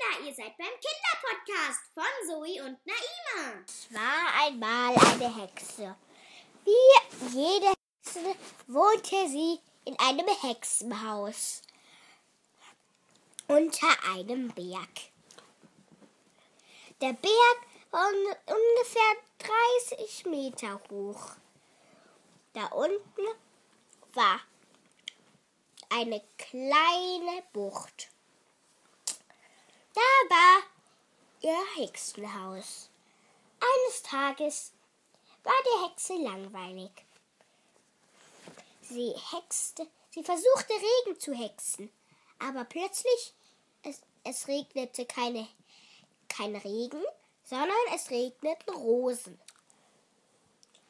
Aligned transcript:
Kinder, 0.00 0.26
ihr 0.26 0.34
seid 0.34 0.56
beim 0.56 0.68
Kinderpodcast 0.68 1.80
von 1.94 2.04
Zoe 2.26 2.62
und 2.64 2.78
Naima. 2.86 3.62
Es 3.66 3.92
war 3.92 4.44
einmal 4.44 4.94
eine 4.94 5.42
Hexe. 5.42 5.96
Wie 6.64 7.36
jede 7.36 7.72
Hexe 8.04 8.36
wohnte 8.66 9.28
sie 9.28 9.58
in 9.84 9.98
einem 9.98 10.28
Hexenhaus 10.42 11.62
unter 13.48 13.88
einem 14.14 14.48
Berg. 14.48 15.10
Der 17.00 17.12
Berg 17.14 17.58
war 17.90 18.08
ungefähr 18.08 19.16
30 19.88 20.26
Meter 20.26 20.80
hoch. 20.90 21.32
Da 22.52 22.66
unten 22.66 23.26
war 24.14 24.40
eine 25.90 26.22
kleine 26.38 27.42
Bucht. 27.52 28.09
Da 29.94 30.00
war 30.28 30.62
ihr 31.40 31.64
Hexenhaus. 31.76 32.90
Eines 33.60 34.02
Tages 34.02 34.72
war 35.42 35.52
der 35.64 35.88
Hexe 35.88 36.14
langweilig. 36.14 36.90
Sie 38.82 39.14
hexte, 39.32 39.86
sie 40.10 40.24
versuchte 40.24 40.72
Regen 40.72 41.20
zu 41.20 41.32
hexen, 41.32 41.92
aber 42.38 42.64
plötzlich 42.64 43.34
es, 43.82 44.00
es 44.24 44.48
regnete 44.48 45.06
keine, 45.06 45.46
kein 46.28 46.56
Regen, 46.56 47.02
sondern 47.44 47.76
es 47.94 48.10
regneten 48.10 48.74
Rosen. 48.74 49.38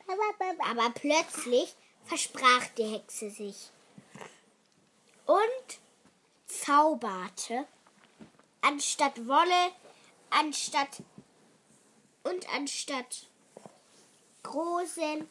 Aber 0.06 0.91
plötzlich 0.91 1.74
versprach 2.05 2.66
die 2.77 2.84
Hexe 2.84 3.30
sich 3.30 3.70
und 5.27 5.78
zauberte 6.46 7.66
anstatt 8.62 9.27
Wolle, 9.27 9.73
anstatt 10.30 11.02
und 12.22 12.48
anstatt 12.55 13.27
großen 14.42 15.28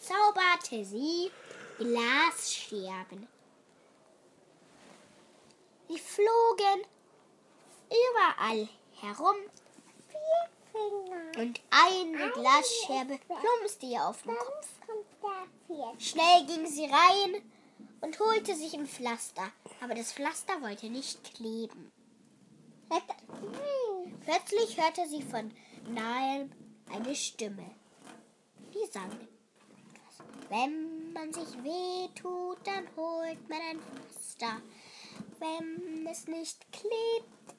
zauberte 0.00 0.84
sie 0.84 1.30
Glasscherben. 1.78 3.28
Sie 5.88 5.98
flogen 5.98 6.84
überall 7.90 8.68
herum 9.00 9.36
und 11.38 11.60
eine 11.70 12.30
Glasscherbe 12.32 13.18
plumpste 13.26 13.86
ihr 13.86 14.04
auf 14.04 14.22
den 14.22 14.36
Kopf. 14.36 14.68
Schnell 15.98 16.46
ging 16.46 16.66
sie 16.66 16.84
rein 16.84 17.42
und 18.00 18.18
holte 18.20 18.54
sich 18.54 18.74
ein 18.74 18.86
Pflaster, 18.86 19.50
aber 19.80 19.94
das 19.94 20.12
Pflaster 20.12 20.60
wollte 20.62 20.86
nicht 20.86 21.34
kleben. 21.34 21.92
Plötzlich 24.24 24.76
hörte 24.76 25.06
sie 25.08 25.22
von 25.22 25.52
nahem 25.88 26.50
eine 26.92 27.14
Stimme, 27.14 27.70
die 28.74 28.90
sang. 28.90 29.10
Wenn 30.48 31.12
man 31.12 31.32
sich 31.32 31.62
weh 31.62 32.08
tut, 32.14 32.58
dann 32.64 32.86
holt 32.96 33.48
man 33.48 33.60
ein 33.60 33.80
Pflaster. 33.80 34.60
Wenn 35.38 36.06
es 36.06 36.26
nicht 36.26 36.60
klebt, 36.72 37.54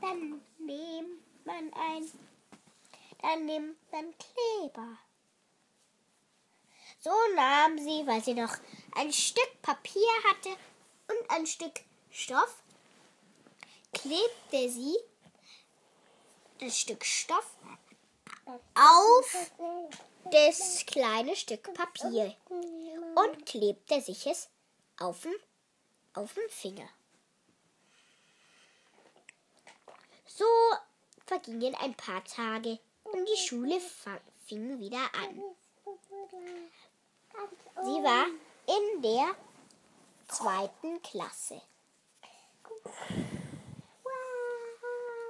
dann 0.00 0.40
nimmt 0.58 1.44
man 1.44 1.72
ein, 1.72 2.10
dann 3.20 3.46
nimmt 3.46 3.76
man 3.92 4.14
Kleber. 4.18 4.98
So 7.00 7.10
nahm 7.34 7.78
sie, 7.78 8.06
weil 8.06 8.22
sie 8.22 8.34
noch 8.34 8.56
ein 8.94 9.12
Stück 9.12 9.62
Papier 9.62 10.08
hatte 10.30 10.50
und 11.08 11.30
ein 11.30 11.46
Stück 11.46 11.80
Stoff, 12.10 12.62
klebte 13.92 14.70
sie 14.70 14.96
das 16.60 16.78
Stück 16.78 17.04
Stoff 17.04 17.56
auf 18.74 19.52
das 20.30 20.84
kleine 20.86 21.36
Stück 21.36 21.72
Papier 21.74 22.34
und 22.48 23.46
klebte 23.46 24.00
sich 24.00 24.26
es 24.26 24.48
auf 24.98 25.22
den, 25.22 25.34
auf 26.14 26.34
den 26.34 26.48
Finger. 26.48 26.88
So 30.26 30.44
vergingen 31.26 31.74
ein 31.76 31.94
paar 31.94 32.24
Tage 32.24 32.78
und 33.04 33.28
die 33.28 33.36
Schule 33.36 33.80
fing 34.46 34.78
wieder 34.78 35.02
an. 35.14 35.42
Sie 37.82 38.02
war 38.02 38.26
in 38.66 39.02
der 39.02 39.34
zweiten 40.28 41.02
Klasse. 41.02 41.60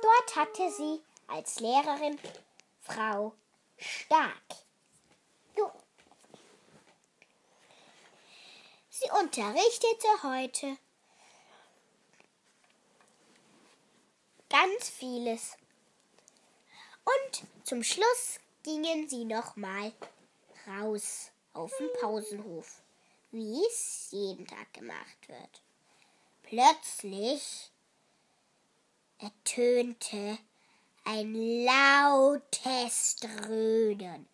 Dort 0.08 0.36
hatte 0.36 0.72
sie 0.72 1.02
als 1.26 1.60
Lehrerin 1.60 2.18
Frau 2.80 3.34
Stark. 3.76 4.42
Sie 8.88 9.10
unterrichtete 9.20 10.08
heute 10.22 10.78
ganz 14.48 14.88
vieles. 14.88 15.58
Und 17.04 17.46
zum 17.64 17.84
Schluss 17.84 18.40
gingen 18.62 19.08
sie 19.10 19.26
noch 19.26 19.56
mal 19.56 19.92
raus 20.66 21.30
auf 21.52 21.70
den 21.76 21.90
Pausenhof, 22.00 22.80
wie 23.30 23.62
es 23.66 24.08
jeden 24.10 24.46
Tag 24.46 24.72
gemacht 24.72 25.28
wird. 25.28 25.62
Plötzlich 26.44 27.70
ertönte 29.18 30.38
ein 31.04 31.64
lautes 31.64 33.16
Dröhnen. 33.16 34.28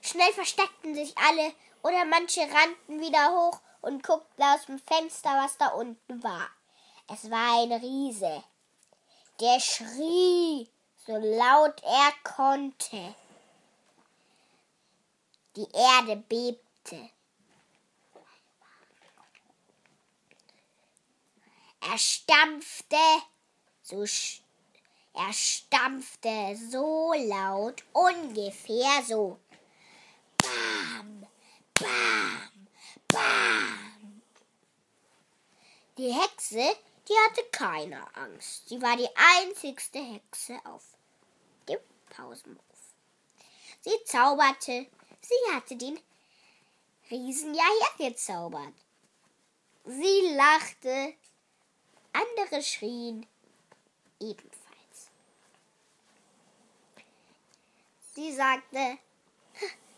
Schnell 0.00 0.32
versteckten 0.32 0.94
sich 0.94 1.16
alle 1.18 1.52
oder 1.82 2.04
manche 2.04 2.40
rannten 2.42 3.00
wieder 3.00 3.32
hoch 3.32 3.60
und 3.80 4.02
guckten 4.02 4.44
aus 4.44 4.66
dem 4.66 4.78
Fenster, 4.78 5.30
was 5.30 5.58
da 5.58 5.68
unten 5.68 6.22
war. 6.22 6.48
Es 7.12 7.30
war 7.30 7.62
ein 7.62 7.72
Riese. 7.72 8.44
Der 9.40 9.58
schrie, 9.60 10.68
so 11.06 11.16
laut 11.16 11.82
er 11.82 12.12
konnte. 12.22 13.14
Die 15.56 15.66
Erde 15.72 16.16
bebte. 16.16 17.10
Er 21.92 21.98
stampfte, 21.98 22.96
so 23.82 24.06
er 25.12 25.32
stampfte 25.34 26.58
so 26.70 27.12
laut, 27.12 27.84
ungefähr 27.92 29.02
so. 29.06 29.38
Bam, 30.38 31.26
bam, 31.74 32.68
bam. 33.08 34.22
Die 35.98 36.14
Hexe, 36.14 36.76
die 37.06 37.14
hatte 37.26 37.44
keine 37.52 38.16
Angst. 38.16 38.70
Sie 38.70 38.80
war 38.80 38.96
die 38.96 39.14
einzigste 39.14 39.98
Hexe 39.98 40.58
auf 40.64 40.96
dem 41.68 41.80
Pausenhof. 42.08 42.94
Sie 43.82 44.02
zauberte, 44.06 44.86
sie 45.20 45.54
hatte 45.54 45.76
den 45.76 46.00
Riesen 47.10 47.52
ja 47.52 47.68
hergezaubert. 47.98 48.72
Sie 49.84 50.34
lachte, 50.34 51.14
andere 52.12 52.62
schrien 52.62 53.26
ebenfalls. 54.20 55.10
Sie 58.14 58.32
sagte, 58.32 58.98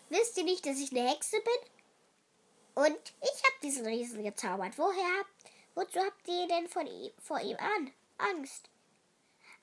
wisst 0.09 0.37
ihr 0.39 0.45
nicht, 0.45 0.65
dass 0.67 0.79
ich 0.79 0.93
eine 0.93 1.09
Hexe 1.09 1.41
bin? 1.41 2.85
Und 2.85 3.15
ich 3.23 3.43
habe 3.45 3.61
diesen 3.63 3.87
Riesen 3.87 4.23
gezaubert. 4.25 4.79
Woher 4.79 5.19
habt, 5.19 5.51
wozu 5.75 6.01
habt 6.01 6.29
ihr 6.29 6.49
denn 6.49 6.69
von 6.69 6.87
ihm, 6.87 7.13
vor 7.19 7.41
ihm 7.41 7.57
an? 7.57 7.93
Angst? 8.19 8.69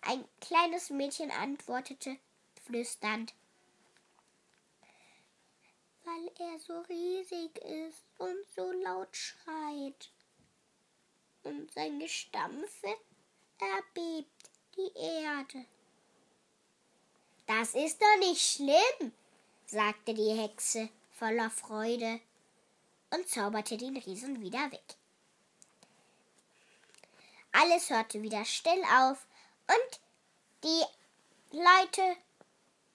Ein 0.01 0.25
kleines 0.39 0.89
Mädchen 0.89 1.31
antwortete 1.31 2.17
flüsternd, 2.65 3.33
weil 6.03 6.31
er 6.39 6.59
so 6.59 6.79
riesig 6.81 7.57
ist 7.59 8.03
und 8.17 8.37
so 8.55 8.71
laut 8.71 9.15
schreit 9.15 10.11
und 11.43 11.70
sein 11.81 11.99
Gestampfe 11.99 12.95
erbebt 13.59 14.49
die 14.77 14.91
Erde. 14.95 15.65
Das 17.47 17.73
ist 17.73 17.99
doch 17.99 18.17
nicht 18.19 18.39
schlimm, 18.39 19.11
sagte 19.65 20.13
die 20.13 20.31
Hexe 20.31 20.89
voller 21.09 21.49
Freude 21.49 22.19
und 23.09 23.27
zauberte 23.27 23.77
den 23.77 23.97
Riesen 23.97 24.41
wieder 24.41 24.71
weg. 24.71 24.95
Alles 27.51 27.89
hörte 27.89 28.21
wieder 28.21 28.45
still 28.45 28.83
auf 28.99 29.25
und 29.67 29.99
die 30.63 31.57
Leute, 31.57 32.15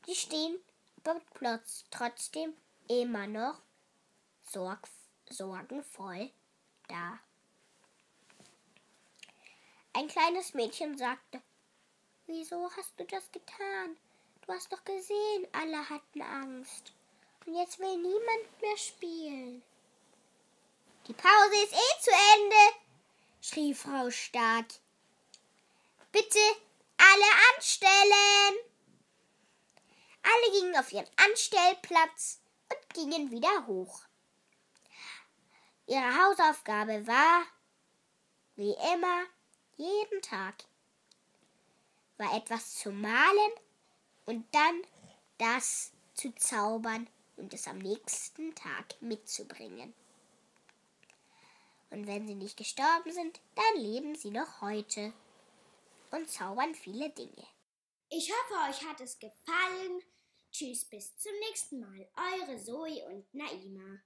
die 0.07 0.15
stehen 0.15 0.61
trotzdem 1.91 2.55
immer 2.89 3.27
noch 3.27 3.61
sorg 4.45 4.89
sorgenvoll 5.29 6.31
da. 6.87 7.19
Ein 9.97 10.09
kleines 10.09 10.53
Mädchen 10.53 10.99
sagte, 10.99 11.41
Wieso 12.27 12.71
hast 12.77 13.01
du 13.01 13.05
das 13.07 13.33
getan? 13.33 13.97
Du 14.43 14.53
hast 14.53 14.71
doch 14.71 14.85
gesehen, 14.85 15.49
alle 15.53 15.89
hatten 15.89 16.21
Angst. 16.21 16.93
Und 17.47 17.55
jetzt 17.55 17.79
will 17.79 17.97
niemand 17.97 18.61
mehr 18.61 18.77
spielen. 18.77 19.63
Die 21.07 21.15
Pause 21.15 21.65
ist 21.65 21.73
eh 21.73 22.03
zu 22.03 22.11
Ende, 22.35 22.77
schrie 23.41 23.73
Frau 23.73 24.11
Stark. 24.11 24.67
Bitte 26.13 26.41
alle 26.99 27.55
anstellen. 27.55 28.59
Alle 30.25 30.61
gingen 30.61 30.77
auf 30.77 30.93
ihren 30.93 31.09
Anstellplatz 31.25 32.43
und 32.71 32.95
gingen 32.95 33.31
wieder 33.31 33.67
hoch. 33.67 34.03
Ihre 35.87 36.23
Hausaufgabe 36.23 37.07
war, 37.07 37.47
wie 38.57 38.77
immer, 38.93 39.25
jeden 39.77 40.23
Tag, 40.23 40.65
war 42.19 42.35
etwas 42.37 42.75
zu 42.75 42.91
malen 42.91 43.53
und 44.25 44.47
dann 44.55 44.83
das 45.39 45.93
zu 46.15 46.35
zaubern 46.35 47.09
und 47.37 47.53
es 47.53 47.69
am 47.69 47.79
nächsten 47.79 48.55
Tag 48.55 49.01
mitzubringen. 49.01 49.95
Und 51.91 52.07
wenn 52.07 52.27
sie 52.27 52.35
nicht 52.35 52.57
gestorben 52.57 53.13
sind, 53.13 53.41
dann 53.55 53.83
leben 53.83 54.15
sie 54.15 54.31
noch 54.31 54.61
heute 54.61 55.13
und 56.11 56.29
zaubern 56.31 56.75
viele 56.75 57.11
Dinge. 57.11 57.47
Ich 58.09 58.31
hoffe, 58.31 58.71
euch 58.71 58.85
hat 58.87 59.01
es 59.01 59.19
gefallen. 59.19 60.03
Tschüss, 60.51 60.85
bis 60.85 61.17
zum 61.19 61.33
nächsten 61.49 61.81
Mal. 61.81 62.09
Eure 62.17 62.63
Zoe 62.63 63.05
und 63.07 63.33
Naima. 63.35 64.01